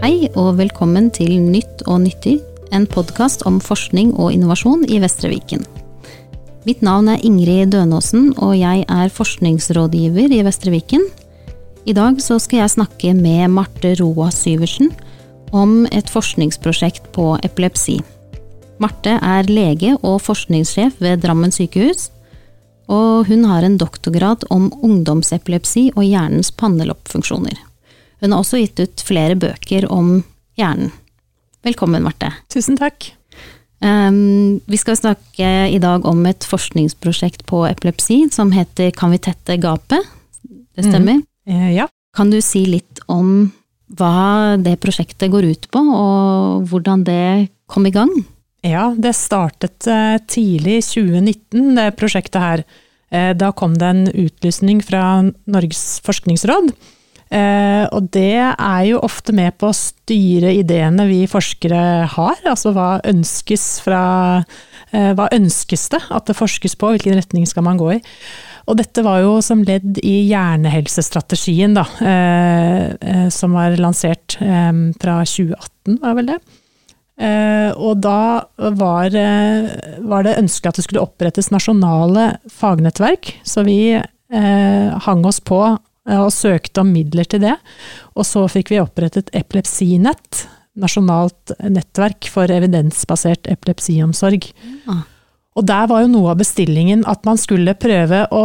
Hei 0.00 0.30
og 0.32 0.54
velkommen 0.56 1.10
til 1.12 1.34
Nytt 1.44 1.82
og 1.84 1.98
nyttig, 2.00 2.38
en 2.72 2.86
podkast 2.88 3.42
om 3.44 3.58
forskning 3.60 4.14
og 4.14 4.30
innovasjon 4.32 4.86
i 4.88 4.96
Vestre 5.02 5.28
Viken. 5.28 5.66
Mitt 6.64 6.80
navn 6.80 7.10
er 7.12 7.20
Ingrid 7.20 7.74
Dønåsen, 7.74 8.30
og 8.40 8.54
jeg 8.56 8.86
er 8.88 9.12
forskningsrådgiver 9.12 10.32
i 10.32 10.40
Vestre 10.46 10.72
Viken. 10.72 11.04
I 11.84 11.92
dag 11.92 12.16
skal 12.24 12.62
jeg 12.62 12.72
snakke 12.78 13.12
med 13.12 13.52
Marte 13.52 13.92
Roa 14.00 14.30
Syversen 14.32 14.88
om 15.52 15.84
et 15.92 16.08
forskningsprosjekt 16.08 17.12
på 17.12 17.34
epilepsi. 17.44 18.00
Marte 18.80 19.18
er 19.20 19.52
lege 19.52 19.98
og 20.00 20.22
forskningssjef 20.24 20.96
ved 21.04 21.20
Drammen 21.26 21.52
sykehus, 21.52 22.08
og 22.88 23.28
hun 23.28 23.44
har 23.52 23.68
en 23.68 23.76
doktorgrad 23.76 24.48
om 24.48 24.72
ungdomsepilepsi 24.80 25.90
og 25.92 26.08
hjernens 26.08 26.56
panneloppfunksjoner. 26.56 27.66
Hun 28.20 28.34
har 28.34 28.42
også 28.42 28.60
gitt 28.60 28.80
ut 28.80 29.04
flere 29.04 29.36
bøker 29.40 29.86
om 29.92 30.20
hjernen. 30.60 30.92
Velkommen, 31.64 32.04
Marte. 32.04 32.30
Tusen 32.52 32.78
takk. 32.80 33.10
Um, 33.80 34.60
vi 34.68 34.76
skal 34.80 34.98
snakke 34.98 35.50
i 35.72 35.78
dag 35.80 36.04
om 36.08 36.20
et 36.28 36.44
forskningsprosjekt 36.44 37.46
på 37.48 37.62
epilepsi 37.64 38.26
som 38.32 38.52
heter 38.52 38.92
Kan 38.92 39.14
vi 39.14 39.20
tette 39.24 39.56
gapet? 39.60 40.04
Det 40.44 40.84
stemmer? 40.84 41.22
Mm. 41.48 41.70
ja. 41.72 41.88
Kan 42.16 42.32
du 42.32 42.40
si 42.44 42.66
litt 42.68 43.00
om 43.08 43.50
hva 43.96 44.56
det 44.60 44.76
prosjektet 44.82 45.32
går 45.32 45.48
ut 45.50 45.66
på, 45.72 45.80
og 45.80 46.68
hvordan 46.70 47.02
det 47.08 47.48
kom 47.70 47.88
i 47.88 47.94
gang? 47.94 48.12
Ja, 48.66 48.90
det 48.92 49.16
startet 49.16 49.88
uh, 49.88 50.20
tidlig 50.28 50.78
i 50.82 50.84
2019, 50.84 51.74
det 51.80 51.88
prosjektet 51.96 52.40
her. 52.40 52.64
Uh, 53.08 53.32
da 53.32 53.50
kom 53.56 53.78
det 53.80 53.88
en 53.88 54.06
utlysning 54.12 54.84
fra 54.84 55.22
Norges 55.48 56.02
forskningsråd 56.04 56.74
Eh, 56.74 56.99
og 57.30 58.08
det 58.10 58.38
er 58.42 58.84
jo 58.88 59.00
ofte 59.06 59.34
med 59.36 59.54
på 59.60 59.68
å 59.70 59.76
styre 59.76 60.50
ideene 60.58 61.06
vi 61.06 61.22
forskere 61.30 62.06
har. 62.10 62.38
Altså 62.48 62.72
hva 62.74 62.98
ønskes 63.06 63.66
fra 63.84 64.04
eh, 64.90 65.12
Hva 65.14 65.28
ønskes 65.34 65.88
det 65.94 66.02
at 66.10 66.26
det 66.26 66.38
forskes 66.38 66.74
på, 66.80 66.90
hvilken 66.90 67.18
retning 67.18 67.46
skal 67.46 67.66
man 67.66 67.78
gå 67.78 67.92
i. 67.94 68.00
Og 68.70 68.78
dette 68.78 69.02
var 69.06 69.22
jo 69.22 69.36
som 69.42 69.62
ledd 69.66 69.98
i 70.02 70.16
hjernehelsestrategien, 70.30 71.74
da, 71.78 71.86
eh, 72.06 73.28
som 73.34 73.54
var 73.56 73.78
lansert 73.78 74.36
fra 74.38 75.20
2018, 75.26 76.00
var 76.02 76.18
vel 76.18 76.34
det. 76.34 76.40
og 77.76 77.98
da 78.00 78.46
var, 78.56 79.16
var, 80.00 80.22
det 80.24 80.38
ønsket 80.38 80.70
at 80.70 80.78
det 80.78 80.84
skulle 80.86 81.02
opprettes 81.02 81.50
nasjonale 81.52 82.38
fagnettverk, 82.48 83.34
så 83.44 83.64
vi 83.66 83.98
hang 84.30 85.26
oss 85.26 85.40
på 85.42 85.60
Eh, 85.70 85.89
og 86.18 86.32
søkte 86.34 86.82
om 86.82 86.90
midler 86.94 87.28
til 87.30 87.44
det. 87.44 87.56
Og 88.16 88.26
så 88.26 88.46
fikk 88.50 88.72
vi 88.72 88.80
opprettet 88.82 89.30
Epilepsinett, 89.36 90.46
nasjonalt 90.80 91.54
nettverk 91.66 92.28
for 92.30 92.50
evidensbasert 92.50 93.50
epilepsiomsorg. 93.50 94.50
Ja. 94.86 95.00
Og 95.58 95.66
der 95.66 95.88
var 95.90 96.04
jo 96.04 96.12
noe 96.12 96.32
av 96.32 96.40
bestillingen 96.40 97.02
at 97.10 97.26
man 97.26 97.40
skulle 97.40 97.76
prøve 97.78 98.24
å 98.30 98.44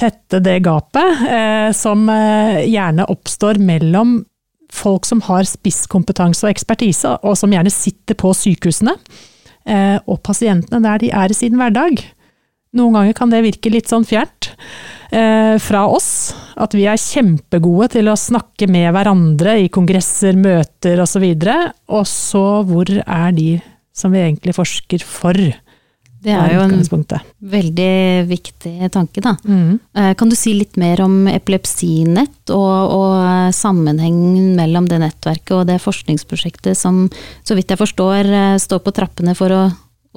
tette 0.00 0.40
det 0.40 0.62
gapet 0.64 1.26
eh, 1.28 1.68
som 1.76 2.06
eh, 2.08 2.64
gjerne 2.70 3.08
oppstår 3.12 3.60
mellom 3.60 4.22
folk 4.72 5.06
som 5.08 5.20
har 5.26 5.48
spisskompetanse 5.48 6.46
og 6.46 6.52
ekspertise, 6.52 7.16
og 7.26 7.36
som 7.38 7.52
gjerne 7.52 7.72
sitter 7.74 8.16
på 8.18 8.32
sykehusene, 8.36 8.94
eh, 9.66 9.98
og 10.06 10.22
pasientene 10.26 10.80
der 10.86 11.02
de 11.02 11.10
er 11.12 11.32
i 11.32 11.36
sin 11.36 11.58
hverdag. 11.58 12.00
Noen 12.78 12.96
ganger 12.96 13.18
kan 13.18 13.32
det 13.32 13.42
virke 13.44 13.72
litt 13.72 13.90
sånn 13.90 14.06
fjernt 14.06 14.52
eh, 14.54 14.60
fra 15.10 15.80
oss. 15.90 16.30
At 16.60 16.74
vi 16.76 16.84
er 16.86 17.00
kjempegode 17.00 17.88
til 17.96 18.10
å 18.12 18.18
snakke 18.18 18.68
med 18.70 18.92
hverandre 18.94 19.56
i 19.64 19.70
kongresser, 19.72 20.38
møter 20.38 21.02
osv. 21.02 21.24
Og 21.90 22.06
så 22.06 22.44
hvor 22.68 22.92
er 23.00 23.34
de 23.34 23.48
som 23.96 24.14
vi 24.14 24.22
egentlig 24.22 24.54
forsker 24.56 25.02
for? 25.02 25.36
Det 26.20 26.34
er 26.36 26.50
jo 26.52 26.60
en 26.66 26.74
veldig 27.54 27.92
viktig 28.28 28.90
tanke, 28.92 29.22
da. 29.24 29.32
Mm. 29.40 29.78
Eh, 29.96 30.10
kan 30.20 30.28
du 30.28 30.36
si 30.36 30.52
litt 30.52 30.76
mer 30.80 31.00
om 31.06 31.24
epilepsinett 31.30 32.52
og, 32.52 32.92
og, 32.92 33.54
sammenhengen 33.56 34.52
mellom 34.58 34.88
det 34.90 35.00
nettverket 35.00 35.54
og 35.56 35.64
det 35.70 35.78
forskningsprosjektet 35.80 36.76
som, 36.76 37.06
så 37.40 37.56
vidt 37.56 37.72
jeg 37.72 37.80
forstår, 37.80 38.28
eh, 38.28 38.58
står 38.60 38.84
på 38.84 38.92
trappene 39.00 39.32
for 39.38 39.54
å, 39.56 39.62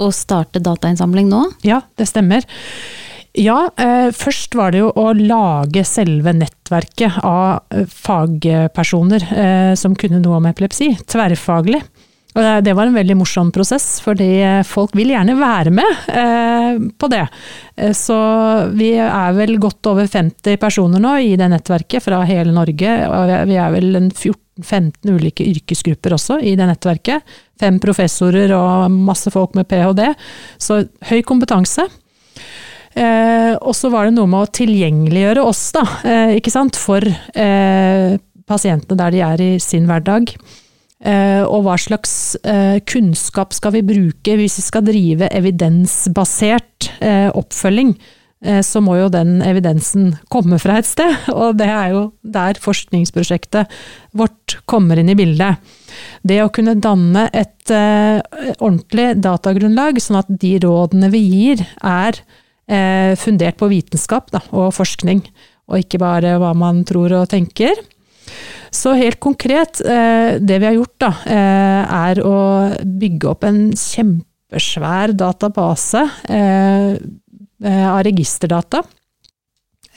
å 0.03 0.11
starte 0.11 0.59
datainnsamling 0.63 1.31
nå? 1.31 1.45
Ja, 1.63 1.79
det 1.95 2.09
stemmer. 2.11 2.43
Ja, 3.33 3.69
eh, 3.77 4.11
først 4.13 4.53
var 4.53 4.73
det 4.73 4.83
jo 4.83 4.91
å 4.93 5.07
lage 5.17 5.81
selve 5.89 6.35
nettverket 6.37 7.15
av 7.25 7.63
eh, 7.73 7.87
fagpersoner 7.89 9.25
eh, 9.25 9.73
som 9.79 9.95
kunne 9.97 10.19
noe 10.21 10.37
om 10.37 10.49
epilepsi, 10.51 10.91
tverrfaglig. 11.09 11.81
Og 12.33 12.65
det 12.65 12.73
var 12.73 12.89
en 12.89 12.97
veldig 12.97 13.15
morsom 13.17 13.49
prosess, 13.53 13.99
fordi 14.01 14.25
folk 14.65 14.95
vil 14.97 15.11
gjerne 15.13 15.35
være 15.37 15.69
med 15.69 16.87
på 16.97 17.09
det. 17.13 17.27
Så 17.93 18.15
vi 18.73 18.87
er 18.97 19.35
vel 19.37 19.59
godt 19.61 19.85
over 19.91 20.09
50 20.09 20.57
personer 20.57 21.03
nå 21.03 21.11
i 21.21 21.35
det 21.37 21.51
nettverket 21.53 22.01
fra 22.01 22.23
hele 22.25 22.49
Norge. 22.55 22.95
Og 23.05 23.35
vi 23.51 23.59
er 23.61 23.75
vel 23.75 23.99
14-15 24.07 25.13
ulike 25.13 25.45
yrkesgrupper 25.45 26.17
også 26.17 26.39
i 26.41 26.55
det 26.57 26.71
nettverket. 26.71 27.21
Fem 27.61 27.77
professorer 27.77 28.57
og 28.57 28.89
masse 28.89 29.29
folk 29.29 29.53
med 29.53 29.69
ph.d. 29.69 30.09
Så 30.57 30.87
høy 31.11 31.21
kompetanse. 31.21 31.85
Eh, 32.93 33.53
og 33.57 33.73
så 33.77 33.89
var 33.93 34.07
det 34.07 34.17
noe 34.17 34.29
med 34.29 34.45
å 34.45 34.51
tilgjengeliggjøre 34.53 35.43
oss, 35.43 35.65
da, 35.75 35.85
eh, 36.05 36.35
ikke 36.37 36.53
sant, 36.53 36.77
for 36.77 37.01
eh, 37.01 38.17
pasientene 38.49 38.99
der 38.99 39.15
de 39.15 39.23
er 39.25 39.43
i 39.43 39.53
sin 39.63 39.87
hverdag. 39.89 40.35
Eh, 41.03 41.43
og 41.43 41.65
hva 41.65 41.75
slags 41.79 42.37
eh, 42.47 42.79
kunnskap 42.87 43.51
skal 43.55 43.73
vi 43.75 43.83
bruke 43.83 44.37
hvis 44.39 44.55
vi 44.61 44.63
skal 44.63 44.85
drive 44.87 45.27
evidensbasert 45.35 46.91
eh, 47.03 47.29
oppfølging? 47.31 47.97
så 48.43 48.81
må 48.83 48.97
jo 48.97 49.05
den 49.07 49.37
evidensen 49.39 50.17
komme 50.27 50.57
fra 50.59 50.73
et 50.81 50.87
sted, 50.89 51.13
og 51.31 51.53
det 51.61 51.69
er 51.71 51.93
jo 51.93 52.01
der 52.27 52.57
forskningsprosjektet 52.59 53.71
vårt 54.19 54.57
kommer 54.67 54.99
inn 54.99 55.13
i 55.13 55.15
bildet. 55.15 55.61
Det 56.27 56.41
å 56.43 56.49
kunne 56.51 56.73
danne 56.75 57.29
et 57.31 57.71
ordentlig 57.71 59.13
datagrunnlag, 59.23 60.01
sånn 60.03 60.19
at 60.19 60.35
de 60.43 60.57
rådene 60.59 61.07
vi 61.13 61.21
gir 61.23 61.63
er 61.79 62.19
eh, 62.67 63.13
fundert 63.19 63.59
på 63.59 63.69
vitenskap 63.71 64.31
da, 64.33 64.43
og 64.51 64.73
forskning, 64.75 65.23
og 65.71 65.79
ikke 65.79 66.01
bare 66.01 66.37
hva 66.41 66.53
man 66.57 66.83
tror 66.87 67.15
og 67.21 67.29
tenker. 67.31 67.79
Så 68.73 68.95
helt 68.97 69.19
konkret, 69.21 69.81
eh, 69.85 70.39
det 70.39 70.59
vi 70.59 70.65
har 70.65 70.77
gjort 70.77 70.97
da, 70.99 71.11
eh, 71.25 71.83
er 72.09 72.21
å 72.25 72.37
bygge 72.83 73.29
opp 73.29 73.43
en 73.45 73.71
kjempesvær 73.77 75.13
database 75.13 76.01
eh, 76.29 76.97
eh, 77.63 77.85
av 77.89 78.01
registerdata 78.07 78.83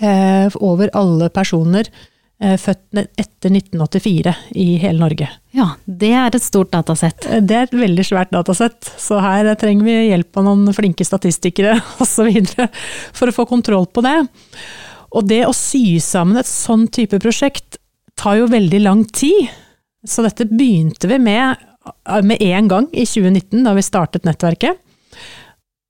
eh, 0.00 0.52
over 0.60 0.92
alle 0.92 1.30
personer 1.30 1.88
født 2.36 2.98
etter 3.16 3.48
1984 3.48 4.32
i 4.60 4.66
hele 4.82 5.00
Norge. 5.00 5.28
Ja, 5.56 5.70
det 5.88 6.10
er 6.12 6.34
et 6.36 6.44
stort 6.44 6.74
datasett. 6.74 7.24
Eh, 7.30 7.40
det 7.40 7.56
er 7.56 7.68
et 7.68 7.76
veldig 7.76 8.04
svært 8.04 8.34
datasett, 8.34 8.90
så 9.00 9.22
her 9.24 9.48
trenger 9.56 9.88
vi 9.88 9.94
hjelp 10.10 10.36
av 10.36 10.44
noen 10.50 10.76
flinke 10.76 11.06
statistikere 11.06 11.78
osv. 12.04 12.28
for 13.16 13.30
å 13.30 13.36
få 13.36 13.46
kontroll 13.48 13.88
på 13.88 14.04
det. 14.04 14.18
Og 15.16 15.28
det 15.30 15.46
å 15.46 15.54
sy 15.56 15.96
sammen 16.02 16.36
et 16.40 16.50
sånn 16.50 16.88
type 16.92 17.20
prosjekt 17.22 17.80
tar 18.20 18.42
jo 18.42 18.50
veldig 18.52 18.82
lang 18.84 19.06
tid. 19.08 19.48
Så 20.06 20.24
dette 20.26 20.48
begynte 20.50 21.08
vi 21.08 21.20
med 21.22 21.56
eh, 21.56 22.20
med 22.20 22.42
en 22.42 22.68
gang 22.68 22.90
i 22.92 23.06
2019, 23.08 23.64
da 23.64 23.72
vi 23.76 23.86
startet 23.86 24.28
nettverket. 24.28 24.82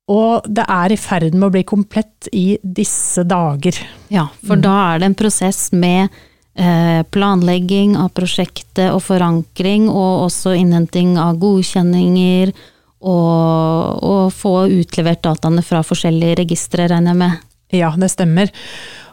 Og 0.06 0.46
det 0.46 0.62
er 0.70 0.94
i 0.94 1.00
ferd 1.00 1.34
med 1.34 1.48
å 1.48 1.50
bli 1.50 1.64
komplett 1.66 2.28
i 2.30 2.52
disse 2.62 3.26
dager. 3.26 3.74
Ja, 4.14 4.28
for 4.46 4.54
mm. 4.54 4.62
da 4.62 4.78
er 4.92 5.02
det 5.02 5.10
en 5.10 5.18
prosess 5.18 5.72
med 5.74 6.14
Eh, 6.14 6.35
planlegging 6.56 7.98
av 8.00 8.14
prosjektet 8.16 8.88
og 8.88 9.02
forankring, 9.04 9.90
og 9.92 10.22
også 10.30 10.54
innhenting 10.56 11.18
av 11.20 11.36
godkjenninger, 11.42 12.54
og, 13.06 14.04
og 14.06 14.30
få 14.32 14.54
utlevert 14.78 15.20
dataene 15.26 15.64
fra 15.66 15.82
forskjellige 15.84 16.40
registre, 16.40 16.88
regner 16.88 17.12
jeg 17.12 17.20
med. 17.20 17.42
Ja, 17.74 17.90
det 17.98 18.12
stemmer. 18.12 18.52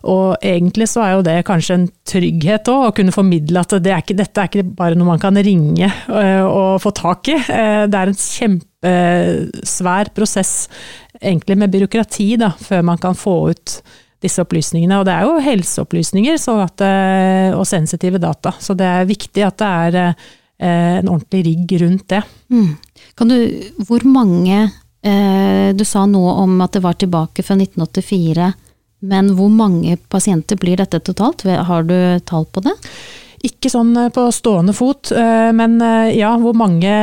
Og 0.04 0.36
egentlig 0.44 0.90
så 0.92 1.02
er 1.06 1.14
jo 1.16 1.24
det 1.26 1.38
kanskje 1.48 1.78
en 1.78 1.86
trygghet 2.10 2.68
òg, 2.72 2.90
å 2.90 2.96
kunne 2.96 3.16
formidle 3.16 3.62
at 3.64 3.76
det 3.82 3.94
er 3.94 4.04
ikke, 4.04 4.18
dette 4.20 4.42
er 4.42 4.50
ikke 4.50 4.66
bare 4.76 4.98
noe 5.00 5.14
man 5.14 5.22
kan 5.22 5.40
ringe 5.40 5.88
eh, 5.88 6.44
og 6.44 6.82
få 6.84 6.92
tak 6.96 7.32
i. 7.32 7.38
Eh, 7.40 7.86
det 7.88 8.00
er 8.00 8.12
en 8.12 8.20
kjempesvær 8.20 10.12
prosess, 10.16 10.54
egentlig 11.22 11.58
med 11.62 11.72
byråkrati, 11.74 12.34
da, 12.44 12.52
før 12.60 12.84
man 12.92 13.00
kan 13.02 13.18
få 13.18 13.38
ut 13.54 13.78
disse 14.24 14.44
opplysningene. 14.44 15.00
Og 15.00 15.08
det 15.08 15.16
er 15.16 15.28
jo 15.28 15.42
helseopplysninger 15.44 16.40
at, 16.64 16.86
eh, 16.86 17.50
og 17.58 17.68
sensitive 17.68 18.22
data, 18.22 18.54
så 18.60 18.76
det 18.78 18.88
er 18.88 19.10
viktig 19.10 19.46
at 19.46 19.60
det 19.60 19.72
er 19.88 20.00
eh, 20.04 21.00
en 21.02 21.12
ordentlig 21.12 21.44
rigg 21.50 21.76
rundt 21.84 22.08
det. 22.14 22.24
Mm. 22.54 22.72
Du, 23.24 23.38
hvor 23.88 24.04
mange 24.10 24.72
eh, 25.04 25.74
Du 25.76 25.84
sa 25.86 26.06
noe 26.06 26.38
om 26.44 26.62
at 26.62 26.74
det 26.74 26.84
var 26.84 26.96
tilbake 27.00 27.44
fra 27.44 27.58
1984. 27.60 28.54
Men 29.04 29.34
hvor 29.36 29.52
mange 29.52 29.98
pasienter 30.10 30.56
blir 30.56 30.80
dette 30.80 31.02
totalt? 31.04 31.44
Har 31.44 31.84
du 31.84 32.20
tall 32.24 32.46
på 32.46 32.64
det? 32.64 32.76
Ikke 33.44 33.72
sånn 33.72 33.92
eh, 34.00 34.12
på 34.14 34.26
stående 34.32 34.74
fot, 34.76 35.12
eh, 35.12 35.50
men 35.56 35.76
eh, 35.84 36.14
ja, 36.16 36.32
hvor 36.40 36.56
mange 36.56 36.94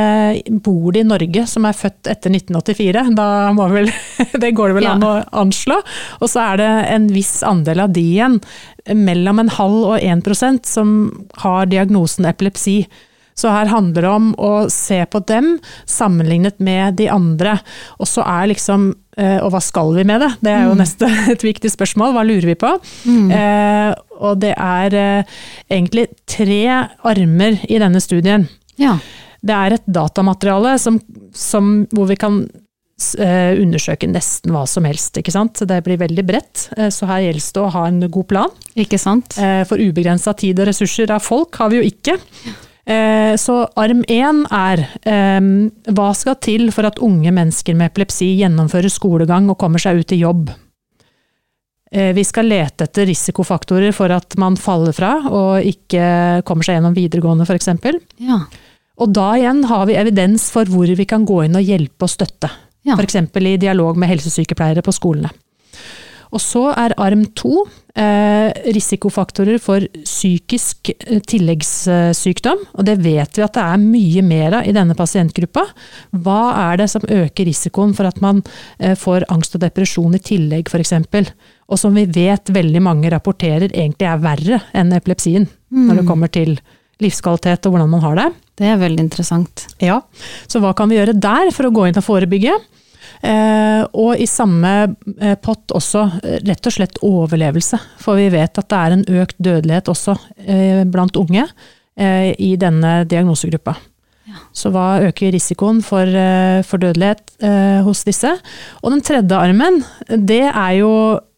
bor 0.65 0.89
det 0.93 1.03
i 1.03 1.07
Norge 1.07 1.45
som 1.49 1.67
er 1.69 1.77
født 1.77 2.09
etter 2.09 2.33
1984? 2.33 3.05
Da 3.17 3.27
må 3.55 3.67
vel, 3.71 3.91
det 4.43 4.53
går 4.57 4.71
det 4.71 4.79
vel 4.79 4.89
an 4.95 5.05
å 5.05 5.13
anslå. 5.43 5.77
Og 6.19 6.31
så 6.31 6.45
er 6.47 6.61
det 6.63 6.71
en 6.95 7.07
viss 7.13 7.39
andel 7.45 7.85
av 7.85 7.93
de 7.93 8.05
igjen, 8.15 8.39
mellom 8.97 9.43
en 9.43 9.53
halv 9.53 9.93
og 9.93 9.97
1 10.01 10.25
prosent, 10.25 10.65
som 10.65 11.11
har 11.43 11.69
diagnosen 11.69 12.25
epilepsi. 12.29 12.79
Så 13.41 13.49
her 13.53 13.69
handler 13.71 14.05
det 14.05 14.11
om 14.13 14.31
å 14.37 14.51
se 14.69 14.99
på 15.09 15.21
dem 15.31 15.55
sammenlignet 15.89 16.59
med 16.61 16.99
de 17.01 17.07
andre. 17.11 17.55
Og 17.97 18.09
så 18.09 18.21
er 18.27 18.51
liksom 18.51 18.91
eh, 19.17 19.39
Og 19.41 19.49
hva 19.55 19.61
skal 19.65 19.93
vi 19.97 20.05
med 20.07 20.21
det? 20.21 20.29
Det 20.45 20.53
er 20.53 20.67
jo 20.69 20.77
neste 20.77 21.09
et 21.33 21.45
viktig 21.45 21.71
spørsmål. 21.73 22.13
Hva 22.15 22.25
lurer 22.27 22.51
vi 22.53 22.57
på? 22.61 22.75
Eh, 23.09 23.89
og 24.21 24.37
det 24.43 24.53
er 24.53 24.97
eh, 25.01 25.37
egentlig 25.73 26.07
tre 26.29 26.61
armer 27.09 27.57
i 27.65 27.81
denne 27.81 28.01
studien. 28.03 28.45
Ja. 28.77 28.99
Det 29.41 29.55
er 29.57 29.73
et 29.79 29.87
datamateriale 29.89 30.75
som, 30.77 30.99
som, 31.33 31.71
hvor 31.95 32.05
vi 32.11 32.17
kan 32.21 32.43
eh, 32.45 33.57
undersøke 33.57 34.05
nesten 34.11 34.53
hva 34.53 34.67
som 34.69 34.85
helst. 34.85 35.17
ikke 35.17 35.33
sant? 35.33 35.63
Det 35.65 35.79
blir 35.85 35.97
veldig 36.01 36.25
bredt, 36.27 36.67
eh, 36.77 36.91
så 36.93 37.09
her 37.09 37.23
gjelder 37.25 37.47
det 37.57 37.63
å 37.63 37.71
ha 37.73 37.87
en 37.89 38.03
god 38.05 38.27
plan. 38.29 38.53
Ikke 38.77 38.99
sant? 39.01 39.33
Eh, 39.41 39.63
For 39.69 39.81
ubegrensa 39.81 40.35
tid 40.37 40.61
og 40.61 40.69
ressurser 40.69 41.09
av 41.17 41.25
folk 41.25 41.57
har 41.61 41.73
vi 41.73 41.81
jo 41.81 41.89
ikke. 41.89 42.19
Eh, 42.85 43.35
Så 43.37 43.55
arm 43.77 44.01
én 44.09 44.41
er 44.49 44.81
eh, 45.05 45.93
hva 45.93 46.09
skal 46.17 46.39
til 46.41 46.71
for 46.73 46.87
at 46.89 46.99
unge 46.99 47.31
mennesker 47.31 47.77
med 47.77 47.91
epilepsi 47.91 48.33
gjennomfører 48.41 48.89
skolegang 48.91 49.49
og 49.51 49.59
kommer 49.61 49.79
seg 49.81 50.01
ut 50.01 50.11
i 50.15 50.21
jobb? 50.23 50.49
Eh, 51.91 52.13
Vi 52.15 52.23
skal 52.23 52.49
lete 52.49 52.87
etter 52.87 53.05
risikofaktorer 53.05 53.93
for 53.93 54.11
at 54.15 54.37
man 54.37 54.57
faller 54.57 54.95
fra 54.95 55.13
og 55.29 55.61
ikke 55.67 56.41
kommer 56.47 56.63
seg 56.65 56.79
gjennom 56.79 56.97
videregående 56.97 57.45
f.eks. 57.45 57.69
Ja. 58.19 58.41
Og 59.01 59.13
da 59.13 59.31
igjen 59.37 59.63
har 59.69 59.85
vi 59.89 59.97
evidens 59.97 60.49
for 60.53 60.65
hvor 60.69 60.87
vi 60.87 61.05
kan 61.05 61.25
gå 61.25 61.43
inn 61.45 61.57
og 61.57 61.63
hjelpe 61.65 62.05
og 62.05 62.11
støtte. 62.11 62.49
Ja. 62.85 62.95
F.eks. 62.97 63.15
i 63.37 63.57
dialog 63.61 63.97
med 63.97 64.09
helsesykepleiere 64.09 64.81
på 64.81 64.93
skolene. 64.95 65.29
Og 66.31 66.39
så 66.39 66.63
er 66.71 66.95
arm 67.01 67.25
to 67.35 67.65
eh, 67.95 68.51
risikofaktorer 68.71 69.59
for 69.61 69.83
psykisk 70.05 70.93
eh, 70.93 71.19
tilleggssykdom. 71.27 72.65
Og 72.79 72.87
det 72.87 72.97
vet 73.03 73.37
vi 73.37 73.45
at 73.45 73.57
det 73.57 73.63
er 73.65 73.83
mye 73.83 74.23
mer 74.25 74.59
av 74.61 74.69
i 74.69 74.75
denne 74.75 74.95
pasientgruppa. 74.97 75.65
Hva 76.23 76.41
er 76.69 76.81
det 76.83 76.89
som 76.93 77.07
øker 77.07 77.49
risikoen 77.49 77.95
for 77.97 78.07
at 78.07 78.21
man 78.23 78.43
eh, 78.79 78.95
får 78.99 79.27
angst 79.33 79.59
og 79.59 79.65
depresjon 79.65 80.15
i 80.15 80.23
tillegg 80.23 80.71
f.eks.? 80.71 80.95
Og 81.71 81.79
som 81.79 81.95
vi 81.95 82.07
vet 82.07 82.51
veldig 82.51 82.83
mange 82.83 83.11
rapporterer 83.11 83.69
egentlig 83.71 84.07
er 84.07 84.23
verre 84.23 84.61
enn 84.75 84.91
epilepsien 84.95 85.47
når 85.71 86.01
det 86.01 86.07
kommer 86.09 86.27
til 86.27 86.57
livskvalitet 87.01 87.65
og 87.65 87.75
hvordan 87.75 87.91
man 87.91 88.03
har 88.03 88.17
det. 88.19 88.27
Det 88.59 88.67
er 88.67 88.81
veldig 88.81 89.05
interessant. 89.07 89.65
Ja, 89.81 90.01
så 90.51 90.61
hva 90.61 90.73
kan 90.77 90.91
vi 90.91 90.99
gjøre 90.99 91.15
der 91.17 91.51
for 91.55 91.67
å 91.67 91.73
gå 91.73 91.87
inn 91.87 91.97
og 91.97 92.05
forebygge? 92.05 92.57
Eh, 93.21 93.83
og 93.93 94.17
i 94.17 94.25
samme 94.29 94.71
eh, 95.19 95.37
pott 95.41 95.73
også 95.77 96.07
eh, 96.23 96.39
rett 96.47 96.67
og 96.67 96.75
slett 96.75 96.99
overlevelse. 97.05 97.79
For 98.01 98.17
vi 98.19 98.31
vet 98.33 98.57
at 98.57 98.69
det 98.71 98.79
er 98.79 98.97
en 98.97 99.05
økt 99.21 99.37
dødelighet 99.37 99.91
også 99.91 100.17
blant 100.91 101.17
unge 101.19 101.45
i 102.01 102.53
denne 102.57 102.91
diagnosegruppa. 103.05 103.75
Så 104.55 104.71
hva 104.73 105.01
øker 105.05 105.33
risikoen 105.35 105.81
for, 105.85 106.07
for 106.65 106.81
dødelighet 106.81 107.35
eh, 107.43 107.81
hos 107.85 108.05
disse? 108.07 108.31
Og 108.81 108.93
den 108.95 109.03
tredje 109.05 109.37
armen, 109.37 109.81
det 110.07 110.45
er 110.47 110.77
jo 110.79 110.91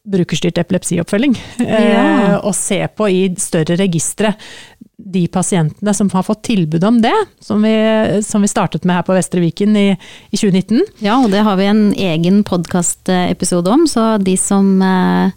brukerstyrt 0.04 0.60
epilepsioppfølging. 0.60 1.36
Eh, 1.64 2.34
å 2.44 2.52
se 2.56 2.82
på 2.92 3.08
i 3.08 3.22
større 3.40 3.78
registre 3.80 4.34
de 4.98 5.26
pasientene 5.28 5.94
som 5.94 6.10
har 6.14 6.24
fått 6.24 6.44
tilbud 6.48 6.84
om 6.86 7.02
det, 7.02 7.16
som 7.42 7.64
vi, 7.66 7.74
som 8.26 8.44
vi 8.44 8.52
startet 8.52 8.86
med 8.86 9.00
her 9.00 9.08
på 9.08 9.16
Vestre 9.18 9.42
Viken 9.42 9.76
i, 9.78 9.88
i 10.30 10.38
2019. 10.38 10.84
Ja, 11.04 11.18
og 11.18 11.32
det 11.34 11.44
har 11.46 11.58
vi 11.60 11.70
en 11.70 11.86
egen 11.98 12.44
podkastepisode 12.48 13.74
om, 13.74 13.88
så 13.90 14.16
de 14.22 14.38
som 14.40 14.76
eh, 14.86 15.34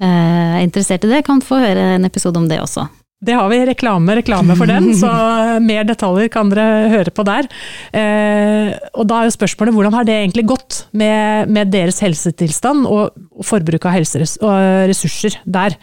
eh, 0.00 0.58
er 0.58 0.64
interessert 0.64 1.04
i 1.04 1.12
det, 1.12 1.24
kan 1.28 1.44
få 1.44 1.60
høre 1.62 1.94
en 1.98 2.08
episode 2.08 2.40
om 2.40 2.48
det 2.50 2.62
også. 2.64 2.88
Det 3.24 3.36
har 3.36 3.48
vi 3.48 3.60
reklame, 3.64 4.16
reklame 4.18 4.56
for 4.58 4.68
den, 4.68 4.90
så 4.98 5.10
mer 5.68 5.86
detaljer 5.88 6.28
kan 6.32 6.50
dere 6.52 6.90
høre 6.92 7.12
på 7.14 7.24
der. 7.28 7.48
Eh, 7.96 8.72
og 8.92 9.08
da 9.08 9.20
er 9.20 9.28
jo 9.28 9.36
spørsmålet 9.36 9.76
hvordan 9.76 9.96
har 9.96 10.08
det 10.08 10.16
egentlig 10.18 10.48
gått 10.48 10.84
med, 10.96 11.52
med 11.52 11.72
deres 11.72 12.00
helsetilstand 12.04 12.88
og, 12.88 13.14
og 13.32 13.48
forbruk 13.48 13.84
av 13.88 13.96
helseressurser 13.96 15.38
der. 15.44 15.76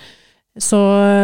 Så 0.60 0.78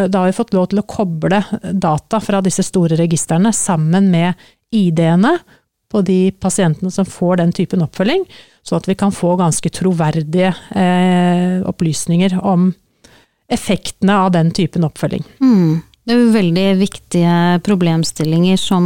da 0.07 0.21
har 0.21 0.29
vi 0.29 0.35
fått 0.37 0.53
lov 0.55 0.69
til 0.71 0.79
å 0.79 0.87
koble 0.87 1.41
data 1.75 2.19
fra 2.23 2.39
disse 2.43 2.63
store 2.63 2.95
registrene 2.99 3.51
sammen 3.55 4.07
med 4.11 4.37
ID-ene 4.71 5.33
på 5.91 6.01
de 6.03 6.31
pasientene 6.39 6.91
som 6.91 7.07
får 7.07 7.39
den 7.41 7.51
typen 7.55 7.83
oppfølging, 7.83 8.25
så 8.63 8.79
at 8.79 8.87
vi 8.87 8.95
kan 8.99 9.13
få 9.15 9.35
ganske 9.39 9.71
troverdige 9.71 10.51
eh, 10.75 11.59
opplysninger 11.67 12.37
om 12.39 12.71
effektene 13.47 14.17
av 14.25 14.33
den 14.35 14.51
typen 14.51 14.83
oppfølging. 14.87 15.23
Mm. 15.39 15.79
Det 16.03 16.15
er 16.15 16.19
jo 16.23 16.33
veldig 16.35 16.65
viktige 16.79 17.35
problemstillinger 17.67 18.59
som, 18.59 18.85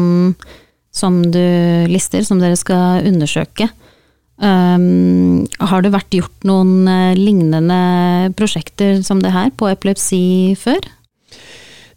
som 0.94 1.22
du 1.34 1.42
lister, 1.90 2.26
som 2.26 2.42
dere 2.42 2.58
skal 2.58 3.06
undersøke. 3.10 3.70
Um, 4.42 5.46
har 5.62 5.84
det 5.86 5.92
vært 5.94 6.16
gjort 6.18 6.48
noen 6.50 6.88
eh, 6.90 7.14
lignende 7.14 8.32
prosjekter 8.34 9.04
som 9.06 9.20
det 9.22 9.36
her 9.36 9.52
på 9.54 9.70
epilepsi 9.70 10.58
før? 10.58 10.82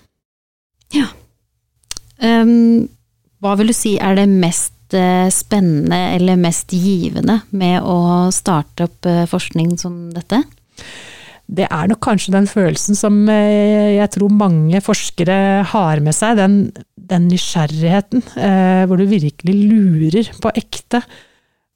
Um, 2.24 2.88
hva 3.44 3.58
vil 3.60 3.70
du 3.70 3.76
si 3.76 3.98
er 4.00 4.16
det 4.18 4.30
mest 4.32 4.76
mest 4.86 4.94
eh, 4.94 5.30
spennende 5.30 6.16
eller 6.16 6.38
mest 6.38 6.72
givende 6.72 7.42
med 7.52 7.82
å 7.82 8.32
starte 8.32 8.86
opp 8.86 9.06
eh, 9.06 9.26
forskning 9.26 9.78
som 9.78 10.12
dette? 10.14 10.44
Det 11.48 11.68
er 11.70 11.88
nok 11.88 12.02
kanskje 12.02 12.34
den 12.34 12.48
følelsen 12.48 12.96
som 12.96 13.28
eh, 13.30 13.98
jeg 13.98 14.10
tror 14.12 14.30
mange 14.32 14.82
forskere 14.82 15.64
har 15.66 16.00
med 16.00 16.14
seg. 16.14 16.38
Den, 16.38 16.72
den 16.96 17.28
nysgjerrigheten, 17.30 18.24
hvor 18.88 18.98
du 18.98 19.06
virkelig 19.06 19.56
lurer 19.70 20.32
på 20.42 20.52
ekte. 20.56 21.04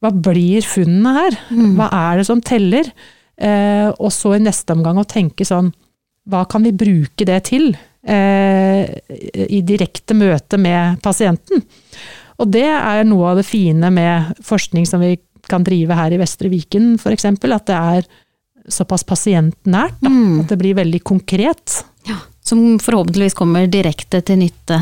Hva 0.02 0.12
blir 0.12 0.62
funnene 0.66 1.14
her? 1.14 1.38
Mm. 1.52 1.76
Hva 1.78 1.90
er 1.94 2.18
det 2.18 2.26
som 2.26 2.42
teller? 2.42 2.90
Og 3.40 4.10
så 4.12 4.34
i 4.36 4.42
neste 4.44 4.76
omgang 4.76 4.98
å 5.00 5.08
tenke 5.08 5.46
sånn 5.48 5.70
Hva 6.28 6.42
kan 6.52 6.66
vi 6.66 6.74
bruke 6.76 7.24
det 7.24 7.38
til? 7.48 7.70
I 8.04 9.60
direkte 9.64 10.16
møte 10.18 10.60
med 10.60 11.00
pasienten. 11.04 11.64
Og 12.40 12.52
det 12.52 12.66
er 12.68 13.08
noe 13.08 13.32
av 13.32 13.40
det 13.40 13.46
fine 13.48 13.92
med 13.92 14.34
forskning 14.44 14.88
som 14.88 15.04
vi 15.04 15.18
kan 15.50 15.64
drive 15.66 15.96
her 15.98 16.14
i 16.16 16.20
Vestre 16.22 16.52
Viken 16.52 16.94
f.eks. 17.00 17.26
At 17.28 17.68
det 17.68 17.78
er 17.80 18.08
såpass 18.70 19.04
pasientnært. 19.08 20.00
Da, 20.02 20.10
Mm. 20.10 20.42
At 20.42 20.52
det 20.52 20.60
blir 20.62 20.76
veldig 20.78 21.04
konkret. 21.04 21.84
Ja, 22.08 22.20
som 22.44 22.80
forhåpentligvis 22.80 23.36
kommer 23.38 23.68
direkte 23.68 24.22
til 24.26 24.40
nytte 24.44 24.80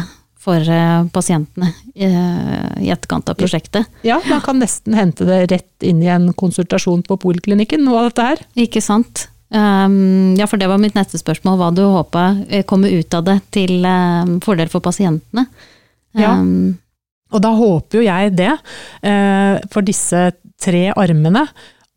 for 0.47 0.69
eh, 0.71 1.07
pasientene 1.11 1.73
eh, 1.91 2.83
i 2.85 2.91
etterkant 2.93 3.27
av 3.27 3.35
prosjektet. 3.39 3.89
Ja, 4.07 4.21
man 4.29 4.39
kan 4.45 4.61
nesten 4.63 4.95
hente 4.95 5.27
det 5.27 5.41
rett 5.51 5.83
inn 5.85 5.99
i 6.05 6.07
en 6.13 6.29
konsultasjon 6.39 7.03
på 7.03 7.19
poliklinikken, 7.25 7.83
noe 7.83 7.99
av 7.99 8.11
dette 8.11 8.27
her. 8.29 8.43
Ikke 8.67 8.83
sant? 8.83 9.27
Um, 9.51 10.35
ja, 10.39 10.47
for 10.47 10.59
det 10.59 10.69
var 10.71 10.79
mitt 10.79 10.95
neste 10.95 11.19
spørsmål. 11.19 11.59
Hva 11.59 11.69
du 11.75 11.83
håpa 11.83 12.25
eh, 12.47 12.63
kommer 12.67 12.95
ut 12.95 13.17
av 13.17 13.27
det 13.27 13.39
til 13.55 13.83
fordel 14.43 14.71
for 14.71 14.83
pasientene. 14.85 15.47
Ja. 16.17 16.37
Um, 16.39 16.77
Og 17.35 17.43
da 17.43 17.51
håper 17.51 17.99
jo 17.99 18.05
jeg 18.05 18.37
det, 18.39 18.53
for 19.73 19.83
disse 19.83 20.29
tre 20.63 20.85
armene, 20.95 21.41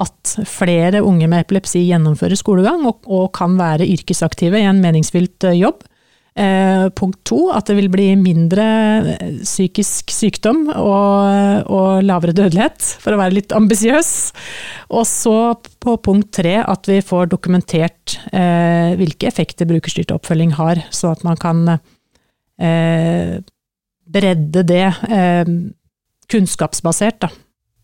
at 0.03 0.33
flere 0.51 1.05
unge 1.07 1.29
med 1.31 1.45
epilepsi 1.45 1.85
gjennomfører 1.85 2.35
skolegang 2.41 2.83
og, 2.89 3.07
og 3.07 3.29
kan 3.37 3.55
være 3.55 3.87
yrkesaktive 3.87 4.59
i 4.59 4.67
en 4.67 4.81
meningsfylt 4.83 5.47
jobb. 5.55 5.85
Eh, 6.39 6.85
punkt 6.95 7.19
to, 7.27 7.49
at 7.51 7.67
det 7.67 7.75
vil 7.75 7.89
bli 7.91 8.07
mindre 8.15 8.65
eh, 9.17 9.39
psykisk 9.43 10.13
sykdom 10.15 10.69
og, 10.71 11.67
og 11.67 12.05
lavere 12.07 12.35
dødelighet, 12.37 12.85
for 13.03 13.17
å 13.17 13.19
være 13.19 13.35
litt 13.41 13.55
ambisiøs. 13.57 14.13
Og 14.95 15.09
så 15.11 15.35
på 15.83 15.97
punkt 16.07 16.31
tre, 16.39 16.61
at 16.63 16.87
vi 16.87 17.01
får 17.03 17.33
dokumentert 17.33 18.15
eh, 18.31 18.95
hvilke 19.01 19.27
effekter 19.27 19.67
brukerstyrt 19.71 20.15
oppfølging 20.15 20.55
har, 20.55 20.85
så 20.95 21.11
at 21.17 21.25
man 21.27 21.41
kan 21.41 21.65
eh, 21.75 23.41
bredde 24.11 24.63
det 24.69 24.87
eh, 25.11 25.51
kunnskapsbasert, 26.31 27.27
da. 27.27 27.33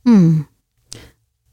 mm. 0.06 0.28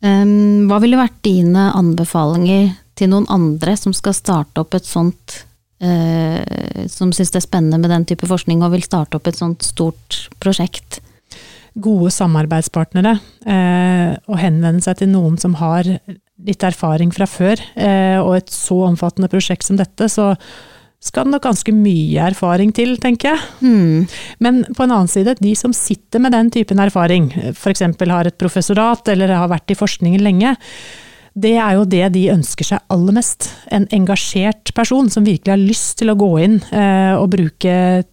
um, 0.05 0.69
hva 0.69 0.77
ville 0.83 0.99
vært 0.99 1.17
dine 1.25 1.71
anbefalinger 1.73 2.69
til 2.93 3.09
noen 3.09 3.25
andre 3.33 3.73
som 3.81 3.97
skal 3.97 4.13
starte 4.13 4.61
opp 4.61 4.77
et 4.77 4.85
sånt 4.85 5.39
eh, 5.83 6.87
Som 6.91 7.13
syns 7.15 7.33
det 7.33 7.41
er 7.41 7.47
spennende 7.47 7.81
med 7.81 7.91
den 7.93 8.07
type 8.09 8.27
forskning 8.29 8.63
og 8.63 8.73
vil 8.75 8.85
starte 8.85 9.19
opp 9.19 9.29
et 9.29 9.39
sånt 9.39 9.65
stort 9.67 10.25
prosjekt? 10.43 11.01
Gode 11.73 12.11
samarbeidspartnere, 12.13 13.15
eh, 13.49 14.11
og 14.29 14.37
henvende 14.37 14.83
seg 14.85 14.99
til 14.99 15.09
noen 15.09 15.39
som 15.41 15.55
har 15.57 15.87
litt 16.43 16.63
erfaring 16.65 17.09
fra 17.13 17.25
før, 17.29 17.61
eh, 17.75 18.19
og 18.21 18.35
et 18.37 18.53
så 18.53 18.83
omfattende 18.85 19.31
prosjekt 19.31 19.65
som 19.65 19.79
dette, 19.79 20.09
så 20.11 20.35
skal 21.03 21.27
det 21.27 21.33
nok 21.33 21.43
ganske 21.43 21.73
mye 21.75 22.27
erfaring 22.29 22.71
til, 22.75 22.95
tenker 23.01 23.33
jeg. 23.33 23.47
Mm. 23.59 24.05
Men 24.43 24.61
på 24.69 24.85
en 24.85 24.93
annen 24.93 25.11
side, 25.11 25.35
de 25.41 25.51
som 25.59 25.73
sitter 25.75 26.21
med 26.23 26.31
den 26.31 26.51
typen 26.53 26.79
erfaring, 26.79 27.27
f.eks. 27.51 27.83
har 27.83 28.29
et 28.29 28.39
professorat 28.39 29.11
eller 29.11 29.33
har 29.35 29.51
vært 29.51 29.73
i 29.73 29.79
forskningen 29.79 30.23
lenge, 30.23 30.55
det 31.33 31.55
er 31.57 31.77
jo 31.79 31.85
det 31.89 32.05
de 32.13 32.27
ønsker 32.33 32.67
seg 32.67 32.83
aller 32.93 33.15
mest. 33.15 33.49
En 33.73 33.87
engasjert 33.95 34.73
person 34.77 35.09
som 35.09 35.25
virkelig 35.25 35.55
har 35.55 35.61
lyst 35.61 35.97
til 36.01 36.13
å 36.13 36.17
gå 36.19 36.29
inn 36.45 36.59
eh, 36.69 37.15
og 37.17 37.31
bruke 37.33 38.03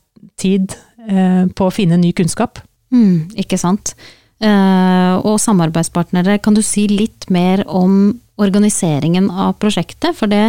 tid 0.41 0.73
eh, 1.05 1.45
på 1.53 1.69
å 1.69 1.75
finne 1.75 2.00
ny 2.00 2.15
kunnskap. 2.17 2.62
Mm, 2.95 3.37
ikke 3.45 3.61
sant. 3.61 3.93
Eh, 4.41 5.15
og 5.21 5.37
samarbeidspartnere, 5.43 6.39
kan 6.41 6.57
du 6.57 6.62
si 6.65 6.87
litt 6.89 7.29
mer 7.29 7.67
om 7.69 8.15
organiseringen 8.41 9.29
av 9.29 9.59
prosjektet? 9.61 10.17
For 10.17 10.31
det 10.31 10.47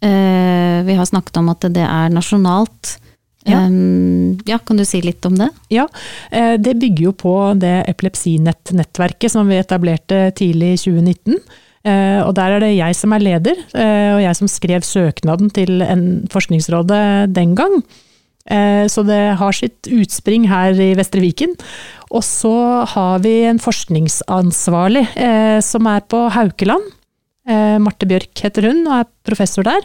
eh, 0.00 0.80
Vi 0.86 0.96
har 0.96 1.08
snakket 1.08 1.42
om 1.42 1.52
at 1.52 1.68
det 1.68 1.84
er 1.84 2.14
nasjonalt. 2.14 2.96
Ja. 3.46 3.60
Ja, 4.48 4.58
kan 4.58 4.80
du 4.80 4.82
si 4.88 4.98
litt 5.04 5.22
om 5.28 5.36
det? 5.38 5.46
Ja, 5.70 5.84
eh, 6.34 6.56
det 6.58 6.74
bygger 6.80 7.04
jo 7.04 7.12
på 7.14 7.34
det 7.54 7.84
epilepsinett-nettverket 7.92 9.30
som 9.30 9.46
vi 9.46 9.60
etablerte 9.60 10.32
tidlig 10.34 10.72
i 10.74 10.80
2019. 10.82 11.38
Eh, 11.86 12.20
Og 12.26 12.34
der 12.34 12.56
er 12.56 12.64
det 12.64 12.72
jeg 12.74 12.96
som 12.98 13.14
er 13.14 13.22
leder, 13.22 13.60
eh, 13.74 14.10
og 14.16 14.20
jeg 14.24 14.36
som 14.40 14.50
skrev 14.50 14.82
søknaden 14.82 15.52
til 15.54 15.82
en 15.82 16.26
Forskningsrådet 16.32 17.32
den 17.34 17.54
gang. 17.54 17.82
Eh, 18.50 18.86
Så 18.90 19.04
det 19.06 19.36
har 19.38 19.52
sitt 19.52 19.86
utspring 19.86 20.48
her 20.48 20.72
i 20.74 20.94
Vestre 20.98 21.20
Viken. 21.22 21.54
Og 22.10 22.22
så 22.22 22.86
har 22.86 23.18
vi 23.20 23.42
en 23.44 23.58
forskningsansvarlig 23.58 25.06
som 25.62 25.86
er 25.86 26.00
på 26.06 26.30
Haukeland. 26.30 26.82
Marte 27.82 28.06
Bjørk 28.06 28.30
heter 28.42 28.62
hun, 28.68 28.86
og 28.86 29.00
er 29.00 29.08
professor 29.26 29.62
der. 29.66 29.80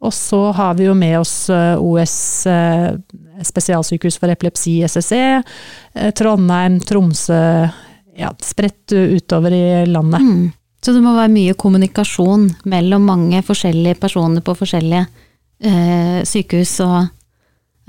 Og 0.00 0.12
så 0.12 0.52
har 0.56 0.74
vi 0.78 0.86
jo 0.86 0.94
med 0.94 1.18
oss 1.20 1.50
OS 1.50 2.46
eh, 2.48 2.96
spesialsykehus 3.44 4.16
for 4.18 4.32
epilepsi, 4.32 4.80
SSE, 4.88 5.42
Trondheim, 6.16 6.80
Tromsø, 6.80 7.68
ja, 8.16 8.30
spredt 8.40 8.92
utover 8.96 9.52
i 9.52 9.84
landet. 9.84 10.20
Mm. 10.24 10.52
Så 10.80 10.94
det 10.96 11.02
må 11.04 11.12
være 11.12 11.32
mye 11.32 11.56
kommunikasjon 11.60 12.46
mellom 12.72 13.04
mange 13.08 13.42
forskjellige 13.44 13.98
personer 14.00 14.44
på 14.44 14.54
forskjellige 14.56 15.04
eh, 15.60 16.20
sykehus, 16.28 16.78
og 16.86 17.10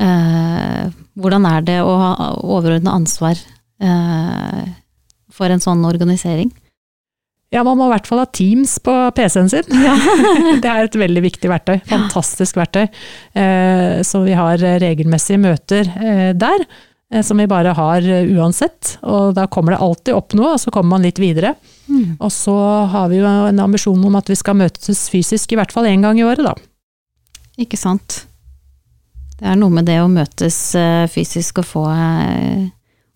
eh, 0.01 0.89
hvordan 1.15 1.47
er 1.47 1.67
det 1.69 1.77
å 1.85 1.93
ha 2.01 2.11
overordna 2.43 2.97
ansvar 2.99 3.39
eh, 3.79 4.65
for 5.31 5.53
en 5.53 5.63
sånn 5.63 5.85
organisering? 5.87 6.51
Ja, 7.51 7.65
man 7.67 7.75
må 7.79 7.89
i 7.89 7.91
hvert 7.91 8.07
fall 8.07 8.21
ha 8.21 8.27
Teams 8.31 8.77
på 8.83 8.93
PC-en 9.15 9.49
sin. 9.51 9.67
det 10.63 10.67
er 10.71 10.85
et 10.87 10.95
veldig 10.99 11.23
viktig 11.25 11.51
verktøy. 11.51 11.81
Fantastisk 11.89 12.59
verktøy. 12.59 12.85
Eh, 13.35 13.99
Så 14.07 14.23
vi 14.23 14.35
har 14.35 14.59
regelmessige 14.83 15.39
møter 15.43 15.87
eh, 15.99 16.29
der, 16.35 16.63
som 17.19 17.37
vi 17.41 17.47
bare 17.51 17.73
har 17.75 18.01
eh, 18.07 18.29
uansett. 18.39 18.95
Og 19.03 19.33
da 19.35 19.43
kommer 19.51 19.75
det 19.75 19.81
alltid 19.83 20.15
opp 20.15 20.33
noe, 20.39 20.53
og 20.55 20.61
så 20.63 20.71
kommer 20.71 20.95
man 20.95 21.03
litt 21.03 21.19
videre. 21.19 21.53
Mm. 21.91 22.15
Og 22.23 22.31
så 22.31 22.55
har 22.93 23.09
vi 23.11 23.19
jo 23.19 23.27
en 23.27 23.59
ambisjon 23.59 23.99
om 24.07 24.15
at 24.15 24.31
vi 24.31 24.37
skal 24.39 24.55
møtes 24.55 25.09
fysisk 25.11 25.51
i 25.51 25.59
hvert 25.59 25.73
fall 25.75 25.89
én 25.91 26.01
gang 26.05 26.19
i 26.21 26.23
året, 26.23 26.45
da. 26.47 26.55
Ikke 27.59 27.77
sant. 27.77 28.21
Det 29.41 29.49
er 29.49 29.57
noe 29.59 29.73
med 29.73 29.87
det 29.89 29.97
å 29.99 30.07
møtes 30.11 30.57
eh, 30.79 31.07
fysisk 31.11 31.59
og 31.63 31.67
få, 31.67 31.83
eh, 31.91 32.67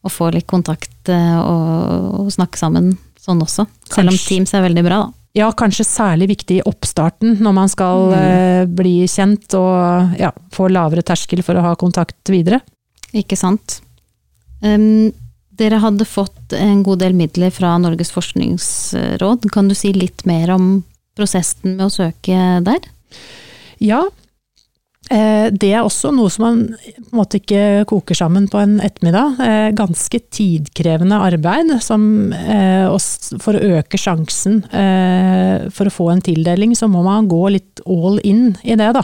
og 0.05 0.11
få 0.11 0.31
litt 0.35 0.47
kontakt 0.49 1.09
eh, 1.13 1.37
og, 1.39 2.25
og 2.25 2.33
snakke 2.35 2.59
sammen 2.59 2.95
sånn 3.21 3.39
også. 3.41 3.63
Selv 3.89 4.11
om 4.11 4.17
Teams 4.19 4.51
er 4.53 4.65
veldig 4.65 4.83
bra, 4.85 5.03
da. 5.05 5.13
Ja, 5.35 5.49
kanskje 5.51 5.83
særlig 5.83 6.29
viktig 6.31 6.61
i 6.61 6.65
oppstarten, 6.67 7.33
når 7.43 7.53
man 7.57 7.71
skal 7.71 8.05
Mm. 8.09 8.13
eh, 8.19 8.61
bli 8.71 8.93
kjent 9.11 9.51
og 9.59 10.13
ja, 10.19 10.29
få 10.55 10.69
lavere 10.71 11.03
terskel 11.03 11.41
for 11.43 11.59
å 11.59 11.63
ha 11.65 11.73
kontakt 11.75 12.31
videre. 12.31 12.61
Ikke 13.15 13.35
sant. 13.39 13.81
Em, 14.65 15.13
dere 15.55 15.79
hadde 15.83 16.07
fått 16.07 16.55
en 16.57 16.83
god 16.83 17.03
del 17.03 17.15
midler 17.15 17.53
fra 17.53 17.75
Norges 17.79 18.11
forskningsråd. 18.15 19.47
Kan 19.53 19.69
du 19.71 19.75
si 19.77 19.93
litt 19.95 20.25
mer 20.27 20.51
om 20.55 20.83
prosessen 21.15 21.77
med 21.77 21.87
å 21.87 21.93
søke 21.93 22.59
der? 22.65 22.87
Ja, 23.83 24.01
eh, 25.11 25.47
det 25.51 25.71
er 25.71 25.83
også 25.83 26.11
noe 26.15 26.31
som 26.33 26.43
man 26.45 26.59
på 26.75 27.05
en 27.05 27.19
måte 27.21 27.39
ikke 27.39 27.85
koker 27.87 28.19
sammen 28.19 28.49
på 28.51 28.59
en 28.59 28.77
ettermiddag. 28.83 29.39
Eh, 29.45 29.69
ganske 29.77 30.19
tidkrevende 30.27 31.21
arbeid 31.23 31.71
som, 31.83 32.33
eh, 32.33 32.89
for 33.39 33.55
å 33.55 33.79
øke 33.79 33.99
sjansen 33.99 34.63
for 35.71 35.87
å 35.87 35.95
få 35.95 36.11
en 36.11 36.25
tildeling, 36.25 36.75
så 36.75 36.91
må 36.91 37.03
man 37.03 37.29
gå 37.31 37.45
litt 37.51 37.79
all 37.87 38.19
in 38.23 38.57
i 38.63 38.75
det, 38.75 38.91
da. 38.93 39.03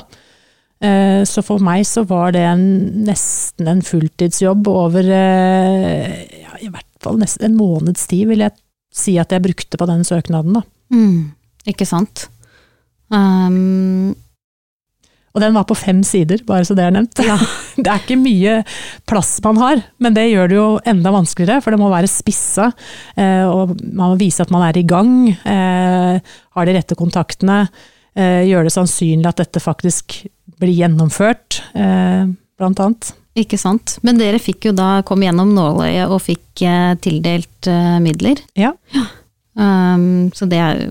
Eh, 0.81 1.21
Så 1.29 1.43
for 1.45 1.61
meg 1.61 1.85
så 1.85 2.03
var 2.09 2.33
det 2.33 2.41
en, 2.41 2.65
nesten 3.05 3.69
en 3.69 3.83
fulltidsjobb 3.85 4.67
over 4.71 5.05
eh, 5.05 6.15
ja, 6.41 6.57
i 6.61 6.71
hvert 6.71 6.87
fall 7.03 7.19
nesten 7.21 7.51
en 7.51 7.59
måneds 7.59 8.07
tid, 8.09 8.27
vil 8.31 8.41
jeg 8.47 8.55
si 8.93 9.15
at 9.21 9.31
jeg 9.31 9.45
brukte 9.45 9.77
på 9.79 9.87
den 9.89 10.01
søknaden. 10.07 10.57
da. 10.57 10.65
Mm, 10.93 11.31
ikke 11.69 11.85
sant. 11.87 12.27
Um, 13.11 14.15
Og 15.31 15.39
den 15.39 15.53
var 15.55 15.63
på 15.63 15.77
fem 15.79 16.01
sider, 16.03 16.41
bare 16.47 16.65
så 16.67 16.75
det 16.75 16.83
er 16.83 16.91
nevnt. 16.97 17.21
ja. 17.23 17.37
Det 17.81 17.87
er 17.87 18.01
ikke 18.01 18.17
mye 18.19 18.57
plass 19.07 19.37
man 19.45 19.57
har, 19.61 19.79
men 20.03 20.13
det 20.13 20.25
gjør 20.27 20.49
det 20.51 20.57
jo 20.57 20.65
enda 20.91 21.13
vanskeligere, 21.15 21.61
for 21.63 21.71
det 21.71 21.79
må 21.79 21.87
være 21.93 22.09
spissa, 22.11 22.67
eh, 23.15 23.45
og 23.47 23.71
man 23.79 24.11
må 24.11 24.19
vise 24.19 24.43
at 24.43 24.51
man 24.51 24.65
er 24.67 24.77
i 24.77 24.83
gang, 24.83 25.31
har 25.41 26.67
de 26.67 26.75
rette 26.75 26.97
kontaktene, 26.99 27.61
gjør 28.11 28.43
gjøre 28.49 28.67
det 28.67 28.73
sannsynlig 28.75 29.29
at 29.29 29.39
dette 29.39 29.61
faktisk 29.63 30.17
blir 30.61 30.75
gjennomført, 30.77 31.61
eh, 31.73 32.29
blant 32.57 32.79
annet. 32.79 33.13
ikke 33.31 33.55
sant. 33.55 33.97
Men 34.03 34.17
dere 34.19 34.41
fikk 34.43 34.65
jo 34.67 34.71
da, 34.75 35.01
kom 35.07 35.21
gjennom 35.23 35.53
nåløyet 35.55 36.11
og 36.11 36.19
fikk 36.19 36.63
eh, 36.67 36.95
tildelt 36.99 37.67
eh, 37.71 37.99
midler. 38.03 38.41
Ja. 38.59 38.73
Um, 39.55 40.27
så 40.35 40.47
det 40.51 40.59
er 40.59 40.81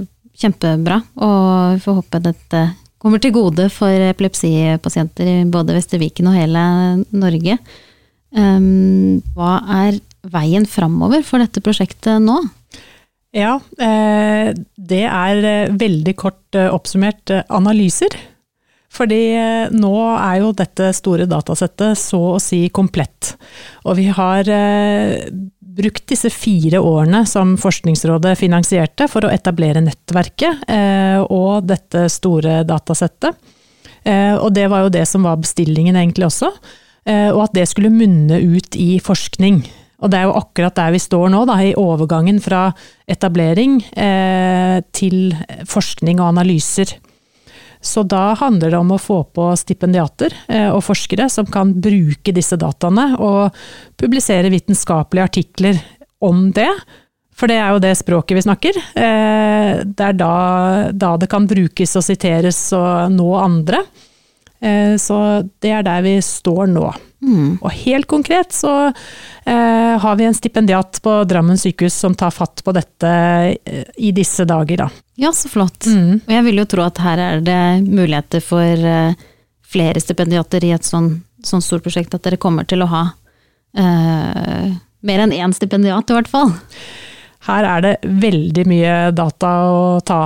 kjempebra, 0.40 1.02
og 1.20 1.76
vi 1.76 1.82
får 1.84 1.98
håpe 2.00 2.22
dette 2.24 2.62
kommer 3.00 3.20
til 3.20 3.32
gode 3.32 3.68
for 3.72 4.06
epilepsipasienter 4.10 5.28
i 5.28 5.36
både 5.48 5.76
Vestre 5.76 6.00
Viken 6.00 6.28
og 6.28 6.36
hele 6.36 6.62
Norge. 7.12 7.56
Um, 8.36 9.20
hva 9.36 9.58
er 9.84 10.00
veien 10.28 10.66
framover 10.68 11.24
for 11.26 11.42
dette 11.42 11.62
prosjektet 11.64 12.20
nå? 12.24 12.38
Ja, 13.36 13.60
eh, 13.78 14.50
det 14.74 15.04
er 15.06 15.44
eh, 15.46 15.72
veldig 15.78 16.14
kort 16.18 16.58
eh, 16.58 16.70
oppsummert 16.74 17.30
analyser. 17.46 18.16
Fordi 18.90 19.20
eh, 19.38 19.70
nå 19.70 19.94
er 20.16 20.40
jo 20.40 20.50
dette 20.56 20.90
store 20.96 21.28
datasettet 21.30 21.98
så 21.98 22.20
å 22.34 22.42
si 22.42 22.64
komplett. 22.74 23.34
Og 23.86 23.96
vi 24.00 24.08
har 24.10 24.50
eh, 24.50 25.30
brukt 25.60 26.08
disse 26.10 26.32
fire 26.34 26.82
årene 26.82 27.22
som 27.28 27.54
Forskningsrådet 27.60 28.34
finansierte 28.40 29.06
for 29.10 29.24
å 29.26 29.32
etablere 29.32 29.82
nettverket 29.84 30.66
eh, 30.66 31.22
og 31.22 31.68
dette 31.70 32.08
store 32.10 32.62
datasettet. 32.66 33.56
Og 34.00 34.46
det 34.56 34.62
var 34.72 34.86
jo 34.86 34.92
det 34.94 35.02
som 35.04 35.26
var 35.28 35.36
bestillingen 35.36 35.92
egentlig 36.00 36.24
også. 36.30 36.48
Og 37.04 37.40
at 37.42 37.52
det 37.52 37.66
skulle 37.68 37.90
munne 37.92 38.38
ut 38.40 38.78
i 38.80 38.94
forskning. 38.96 39.58
Og 40.00 40.08
det 40.08 40.20
er 40.20 40.28
jo 40.28 40.38
akkurat 40.38 40.76
der 40.76 40.94
vi 40.94 41.02
står 41.02 41.28
nå, 41.32 41.42
da, 41.48 41.58
i 41.60 41.76
overgangen 41.76 42.40
fra 42.42 42.70
etablering 43.10 43.80
eh, 43.92 44.80
til 44.96 45.34
forskning 45.68 46.22
og 46.22 46.30
analyser. 46.30 46.94
Så 47.80 48.02
da 48.04 48.34
handler 48.36 48.70
det 48.70 48.78
om 48.78 48.90
å 48.92 49.00
få 49.00 49.22
på 49.32 49.46
stipendiater 49.56 50.34
eh, 50.52 50.68
og 50.68 50.82
forskere 50.84 51.30
som 51.32 51.48
kan 51.48 51.72
bruke 51.80 52.34
disse 52.36 52.58
dataene 52.60 53.14
og 53.16 53.56
publisere 54.00 54.52
vitenskapelige 54.52 55.28
artikler 55.30 55.80
om 56.20 56.50
det. 56.52 56.68
For 57.32 57.48
det 57.48 57.56
er 57.56 57.72
jo 57.72 57.80
det 57.80 57.94
språket 57.96 58.36
vi 58.36 58.44
snakker. 58.44 58.76
Eh, 58.76 59.72
det 59.80 60.10
er 60.10 60.18
da, 60.18 60.34
da 60.92 61.14
det 61.16 61.30
kan 61.32 61.48
brukes 61.48 61.96
og 61.96 62.04
siteres 62.04 62.60
og 62.76 63.16
nå 63.16 63.30
andre. 63.40 63.80
Eh, 64.62 64.96
så 65.00 65.20
det 65.60 65.72
er 65.78 65.86
der 65.86 66.02
vi 66.04 66.16
står 66.24 66.66
nå. 66.72 66.88
Mm. 67.20 67.58
Og 67.60 67.70
helt 67.82 68.08
konkret 68.08 68.54
så 68.56 68.72
eh, 68.88 69.96
har 70.00 70.16
vi 70.16 70.24
en 70.24 70.36
stipendiat 70.36 71.02
på 71.04 71.18
Drammen 71.28 71.58
sykehus 71.60 71.94
som 71.94 72.14
tar 72.16 72.32
fatt 72.32 72.62
på 72.64 72.72
dette 72.72 73.10
eh, 73.64 73.82
i 73.96 74.12
disse 74.16 74.46
dager, 74.48 74.86
da. 74.86 74.88
Ja, 75.20 75.32
så 75.36 75.50
flott. 75.52 75.84
Mm. 75.86 76.22
Og 76.24 76.32
jeg 76.32 76.46
vil 76.48 76.62
jo 76.62 76.68
tro 76.72 76.86
at 76.86 77.00
her 77.04 77.20
er 77.20 77.44
det 77.44 77.60
muligheter 77.84 78.44
for 78.44 78.64
eh, 78.94 79.26
flere 79.70 80.00
stipendiater 80.00 80.64
i 80.64 80.72
et 80.76 80.86
sånn, 80.86 81.12
sånn 81.44 81.64
stort 81.64 81.84
prosjekt, 81.84 82.16
at 82.16 82.24
dere 82.24 82.40
kommer 82.40 82.68
til 82.68 82.84
å 82.84 82.90
ha 82.90 83.04
eh, 83.76 84.72
mer 85.04 85.24
enn 85.24 85.36
én 85.36 85.54
stipendiat, 85.56 86.08
i 86.10 86.16
hvert 86.16 86.32
fall. 86.32 86.56
Her 87.50 87.66
er 87.66 87.84
det 87.84 87.94
veldig 88.22 88.64
mye 88.70 88.96
data 89.16 89.54
å 89.66 89.86
ta 90.06 90.20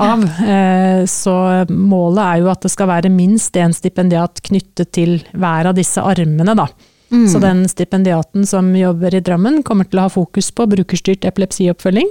av, 0.00 0.22
eh, 0.40 1.02
så 1.10 1.34
målet 1.68 2.22
er 2.24 2.38
jo 2.40 2.52
at 2.52 2.62
det 2.64 2.72
skal 2.72 2.88
være 2.90 3.12
minst 3.12 3.56
én 3.60 3.74
stipendiat 3.76 4.40
knyttet 4.46 4.92
til 4.96 5.18
hver 5.32 5.70
av 5.70 5.76
disse 5.76 6.00
armene, 6.00 6.56
da. 6.56 6.70
Mm. 7.10 7.26
Så 7.26 7.40
den 7.42 7.64
stipendiaten 7.66 8.44
som 8.46 8.68
jobber 8.76 9.16
i 9.18 9.20
Drammen 9.26 9.64
kommer 9.66 9.88
til 9.88 9.98
å 9.98 10.04
ha 10.06 10.12
fokus 10.14 10.52
på 10.54 10.68
brukerstyrt 10.70 11.26
epilepsioppfølging. 11.26 12.06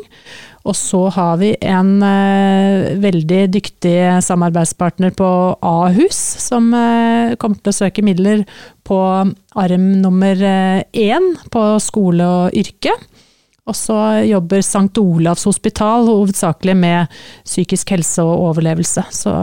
Og 0.67 0.75
så 0.75 1.05
har 1.15 1.39
vi 1.39 1.53
en 1.63 1.93
eh, 2.03 2.97
veldig 2.99 3.45
dyktig 3.55 3.95
samarbeidspartner 4.27 5.15
på 5.17 5.29
Ahus, 5.65 6.19
som 6.43 6.67
eh, 6.75 7.37
kommer 7.39 7.63
til 7.63 7.71
å 7.71 7.77
søke 7.79 8.03
midler 8.05 8.43
på 8.83 8.99
arm 9.55 9.87
nummer 10.03 10.43
én 10.91 11.31
på 11.49 11.65
skole 11.81 12.27
og 12.27 12.59
yrke. 12.59 12.93
Og 13.69 13.77
så 13.77 13.95
jobber 14.25 14.63
St. 14.65 14.97
Olavs 15.01 15.45
hospital 15.47 16.09
hovedsakelig 16.09 16.75
med 16.77 17.19
psykisk 17.45 17.93
helse 17.95 18.25
og 18.25 18.49
overlevelse. 18.49 19.05
Så 19.13 19.33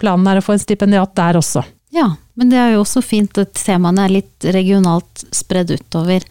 planen 0.00 0.28
er 0.28 0.40
å 0.40 0.44
få 0.44 0.56
en 0.56 0.62
stipendiat 0.62 1.14
der 1.16 1.40
også. 1.40 1.64
Ja, 1.94 2.12
men 2.38 2.52
det 2.52 2.60
er 2.60 2.74
jo 2.74 2.84
også 2.84 3.02
fint 3.02 3.38
at 3.40 3.56
temaene 3.58 4.06
er 4.06 4.14
litt 4.20 4.46
regionalt 4.54 5.24
spredd 5.34 5.72
utover. 5.74 6.24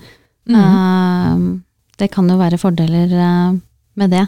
Eh, 0.49 1.43
det 1.99 2.07
kan 2.13 2.29
jo 2.31 2.39
være 2.39 2.62
fordeler 2.62 3.12
eh, 3.13 3.51
med 3.99 4.15
det. 4.15 4.23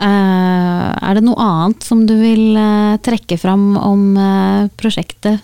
Eh, 0.00 0.86
er 0.94 1.18
det 1.18 1.24
noe 1.26 1.44
annet 1.44 1.84
som 1.84 2.06
du 2.08 2.14
vil 2.20 2.60
trekke 3.04 3.38
fram 3.40 3.74
om 3.80 4.04
prosjektet? 4.80 5.42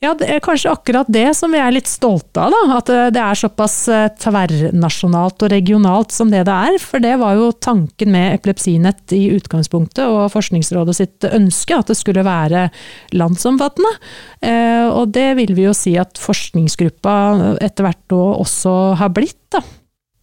Ja, 0.00 0.14
det 0.16 0.30
er 0.32 0.40
kanskje 0.40 0.70
akkurat 0.72 1.08
det 1.12 1.26
som 1.36 1.52
vi 1.52 1.58
er 1.60 1.74
litt 1.76 1.88
stolte 1.90 2.40
av, 2.40 2.54
da. 2.54 2.76
At 2.78 2.88
eh, 2.88 3.08
det 3.12 3.20
er 3.20 3.36
såpass 3.36 3.74
eh, 3.92 4.06
tverrnasjonalt 4.22 5.44
og 5.44 5.50
regionalt 5.52 6.14
som 6.16 6.30
det 6.32 6.46
det 6.48 6.54
er. 6.54 6.78
For 6.80 7.04
det 7.04 7.18
var 7.20 7.36
jo 7.36 7.50
tanken 7.52 8.14
med 8.14 8.38
Epilepsinett 8.38 9.12
i 9.12 9.26
utgangspunktet, 9.36 10.06
og 10.08 10.32
Forskningsrådet 10.32 10.96
sitt 10.96 11.26
ønske, 11.28 11.76
at 11.76 11.92
det 11.92 11.98
skulle 12.00 12.24
være 12.24 12.70
landsomfattende. 13.12 13.92
Eh, 14.40 14.88
Og 14.88 15.12
det 15.12 15.34
vil 15.36 15.52
vi 15.58 15.68
jo 15.68 15.76
si 15.76 15.92
at 16.00 16.16
forskningsgruppa 16.16 17.58
etter 17.60 17.84
hvert 17.84 18.00
da 18.08 18.24
også 18.40 18.76
har 19.02 19.12
blitt, 19.12 19.36
da. 19.52 19.60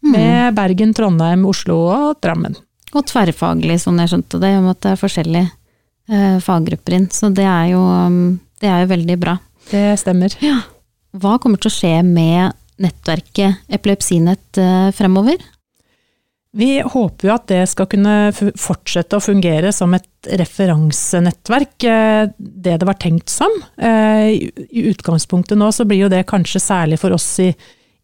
Med 0.07 0.55
Bergen, 0.57 0.93
Trondheim, 0.97 1.45
Oslo 1.45 1.83
og 1.91 2.17
Drammen. 2.23 2.57
Og 2.95 3.05
tverrfaglig, 3.05 3.77
sånn 3.83 4.01
jeg 4.01 4.09
skjønte 4.09 4.41
det, 4.41 4.55
om 4.57 4.69
at 4.71 4.81
det 4.81 4.93
er 4.95 5.01
forskjellige 5.01 6.39
faggrupper 6.41 6.95
inn. 6.95 7.09
Så 7.11 7.29
det 7.35 7.43
er 7.43 7.73
jo, 7.73 7.81
um, 7.83 8.37
det 8.63 8.69
er 8.71 8.85
jo 8.85 8.93
veldig 8.93 9.17
bra. 9.19 9.33
Det 9.71 9.85
stemmer. 9.99 10.33
Hva 11.17 11.37
kommer 11.41 11.59
til 11.61 11.71
å 11.71 11.77
skje 11.77 11.93
med 12.05 12.55
nettverket 12.81 13.67
Epilepsinett 13.73 14.59
eh, 14.61 14.89
fremover? 14.95 15.39
Vi 16.57 16.79
håper 16.81 17.27
jo 17.27 17.33
at 17.35 17.47
det 17.51 17.63
skal 17.69 17.89
kunne 17.91 18.31
fortsette 18.33 19.17
å 19.17 19.21
fungere 19.23 19.69
som 19.75 19.93
et 19.93 20.29
referansenettverk, 20.39 21.75
eh, 21.85 22.29
det 22.37 22.77
det 22.81 22.87
var 22.87 22.97
tenkt 23.01 23.29
som. 23.29 23.51
Eh, 23.77 24.29
I 24.33 24.51
i 24.71 24.87
utgangspunktet 24.89 25.57
nå 25.57 25.71
så 25.71 25.85
blir 25.85 26.05
jo 26.05 26.13
det 26.13 26.25
kanskje 26.29 26.63
særlig 26.63 26.99
for 27.01 27.13
oss 27.13 27.27
i, 27.43 27.51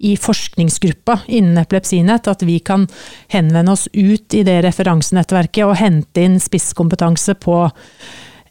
i 0.03 0.13
forskningsgruppa 0.19 1.21
innen 1.27 1.57
epilepsinett, 1.61 2.27
at 2.27 2.43
vi 2.45 2.59
kan 2.59 2.85
henvende 3.33 3.73
oss 3.73 3.87
ut 3.93 4.33
i 4.33 4.43
det 4.43 4.59
referansenettverket 4.67 5.65
og 5.65 5.79
hente 5.79 6.25
inn 6.25 6.39
spisskompetanse 6.41 7.37
på 7.41 7.57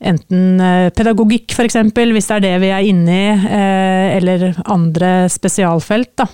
enten 0.03 0.61
eh, 0.61 0.89
pedagogikk 0.95 1.55
f.eks., 1.55 1.77
hvis 1.95 2.29
det 2.29 2.37
er 2.37 2.45
det 2.45 2.55
vi 2.65 2.71
er 2.75 2.89
inne 2.89 3.17
i, 3.17 3.29
eh, 3.31 4.17
eller 4.19 4.57
andre 4.67 5.13
spesialfelt. 5.33 6.13
Da. 6.19 6.27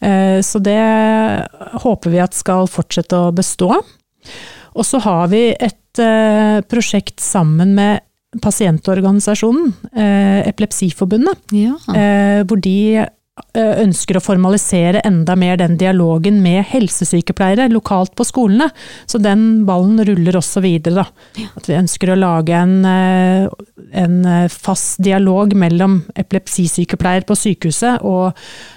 Eh, 0.00 0.38
Så 0.42 0.62
det 0.62 0.78
håper 1.82 2.10
vi 2.10 2.22
at 2.22 2.34
skal 2.34 2.66
fortsette 2.70 3.18
å 3.18 3.32
bestå. 3.34 3.70
Og 4.72 4.84
så 4.88 5.00
har 5.04 5.28
vi 5.28 5.50
et 5.52 5.78
prosjekt 6.72 7.20
sammen 7.20 7.74
med 7.76 8.00
pasientorganisasjonen, 8.40 9.74
Epilepsiforbundet, 10.48 11.36
Ja. 11.52 11.74
hvor 12.48 12.56
de 12.64 13.04
ønsker 13.54 14.16
å 14.16 14.22
formalisere 14.24 15.02
enda 15.04 15.34
mer 15.36 15.58
den 15.60 15.74
dialogen 15.80 16.38
med 16.44 16.64
helsesykepleiere 16.70 17.68
lokalt 17.72 18.14
på 18.16 18.24
skolene. 18.24 18.70
Så 19.06 19.20
den 19.20 19.64
ballen 19.68 20.00
ruller 20.08 20.38
også 20.38 20.62
videre, 20.64 21.02
da. 21.02 21.48
At 21.58 21.68
vi 21.68 21.76
ønsker 21.76 22.12
å 22.12 22.18
lage 22.18 22.56
en, 22.56 22.78
eh, 22.88 23.48
en 24.04 24.24
eh, 24.24 24.48
fast 24.48 25.02
dialog 25.04 25.54
mellom 25.58 26.00
epilepsisykepleier 26.16 27.26
på 27.28 27.36
sykehuset 27.36 28.00
og 28.08 28.32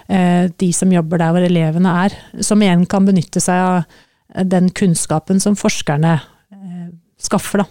eh, 0.10 0.52
de 0.52 0.72
som 0.76 0.92
jobber 0.92 1.24
der 1.24 1.36
hvor 1.36 1.48
elevene 1.48 1.96
er, 2.06 2.18
som 2.44 2.62
igjen 2.62 2.86
kan 2.90 3.08
benytte 3.08 3.44
seg 3.44 3.62
av 4.36 4.46
den 4.52 4.70
kunnskapen 4.76 5.40
som 5.40 5.56
forskerne 5.56 6.18
eh, 6.20 6.90
skaffer, 7.22 7.64
da. 7.64 7.70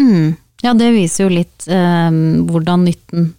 Mm. 0.00 0.34
Ja, 0.64 0.72
det 0.76 0.92
viser 0.94 1.26
jo 1.26 1.34
litt 1.34 1.66
eh, 1.68 2.20
hvordan 2.48 2.86
nytten 2.88 3.32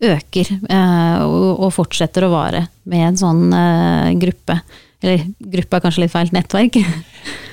øker, 0.00 0.52
eh, 0.68 1.24
og, 1.24 1.68
fortsetter 1.74 2.24
å 2.24 2.32
vare 2.32 2.64
med 2.88 3.10
en 3.10 3.18
sånn 3.20 3.42
eh, 3.52 4.12
gruppe. 4.20 4.60
Eller 5.00 5.26
gruppe 5.38 5.78
er 5.78 5.84
kanskje 5.84 6.04
litt 6.06 6.14
feil, 6.14 6.32
nettverk. 6.36 6.80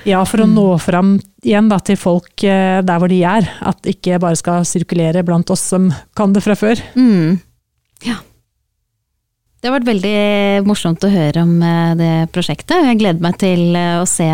Ja, 0.06 0.22
for 0.24 0.40
å 0.40 0.46
nå 0.48 0.62
fram 0.80 1.18
igjen 1.44 1.66
da, 1.68 1.76
til 1.84 1.98
folk 2.00 2.40
eh, 2.46 2.78
der 2.86 3.00
hvor 3.02 3.10
de 3.12 3.18
er. 3.28 3.44
At 3.66 3.84
ikke 3.90 4.20
bare 4.22 4.38
skal 4.40 4.64
sirkulere 4.64 5.20
blant 5.26 5.50
oss 5.52 5.66
som 5.74 5.90
kan 6.16 6.32
det 6.32 6.40
fra 6.46 6.54
før. 6.56 6.80
Mm. 6.96 7.34
Ja. 8.06 8.14
Det 9.58 9.68
har 9.68 9.74
vært 9.74 9.90
veldig 9.90 10.14
morsomt 10.64 11.04
å 11.04 11.10
høre 11.12 11.42
om 11.44 11.52
det 11.98 12.30
prosjektet. 12.32 12.86
Jeg 12.88 13.00
gleder 13.02 13.26
meg 13.26 13.36
til 13.42 13.76
å 13.76 14.06
se 14.08 14.30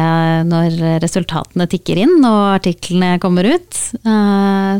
når 0.47 1.01
resultatene 1.03 1.67
tikker 1.73 2.05
inn 2.05 2.15
og 2.21 2.53
artiklene 2.61 3.17
kommer 3.25 3.49
ut. 3.57 3.83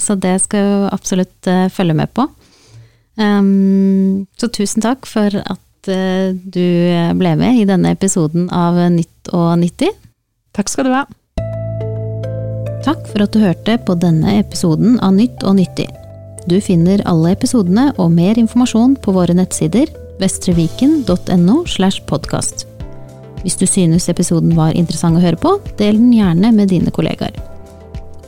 Så 0.05 0.19
det 0.21 0.37
skal 0.45 0.63
jeg 0.69 0.93
absolutt 0.95 1.53
følge 1.75 1.99
med 2.05 2.13
på. 2.15 2.29
Um, 3.17 4.27
Så 4.41 4.49
tusen 4.51 4.83
takk 4.83 5.07
for 5.07 5.31
at 5.39 5.91
uh, 5.91 6.35
du 6.35 6.67
ble 7.19 7.35
med 7.39 7.61
i 7.61 7.67
denne 7.69 7.95
episoden 7.95 8.49
av 8.51 8.79
Nytt 8.95 9.31
og 9.33 9.55
90. 9.61 9.93
Takk 10.55 10.71
skal 10.71 10.89
du 10.89 10.95
ha. 10.95 11.05
Takk 12.85 13.07
for 13.09 13.25
at 13.25 13.33
du 13.33 13.41
hørte 13.41 13.79
på 13.81 13.97
denne 13.97 14.39
episoden 14.43 14.99
av 15.01 15.15
Nytt 15.17 15.45
og 15.47 15.57
nyttig. 15.57 15.89
Du 16.45 16.59
finner 16.61 17.01
alle 17.09 17.33
episodene 17.33 17.89
og 17.97 18.13
mer 18.13 18.37
informasjon 18.37 18.99
på 19.01 19.15
våre 19.17 19.33
nettsider 19.37 19.89
vestreviken.no 20.21 21.65
slash 21.67 22.05
podkast. 22.07 22.67
Hvis 23.43 23.57
du 23.61 23.67
synes 23.69 24.09
episoden 24.09 24.55
var 24.57 24.77
interessant 24.77 25.19
å 25.19 25.25
høre 25.25 25.41
på, 25.41 25.57
del 25.81 25.99
den 25.99 26.13
gjerne 26.17 26.53
med 26.55 26.71
dine 26.73 26.93
kollegaer. 26.95 27.35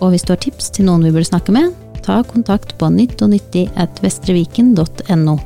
Og 0.00 0.12
hvis 0.12 0.26
du 0.26 0.34
har 0.34 0.40
tips 0.42 0.72
til 0.76 0.88
noen 0.88 1.06
vi 1.06 1.12
burde 1.14 1.28
snakke 1.28 1.54
med, 1.56 1.72
ta 2.06 2.22
kontakt 2.22 2.76
på 2.78 2.90
nytt 2.94 3.22
og 3.26 3.34
nyttig 3.34 3.66
at 3.74 4.02
vestreviken.no. 4.04 5.36